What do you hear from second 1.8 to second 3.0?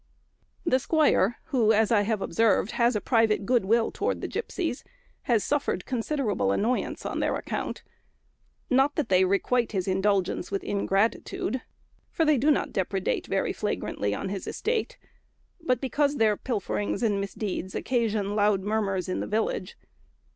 I have observed, has